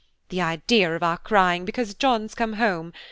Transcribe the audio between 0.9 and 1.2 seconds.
of our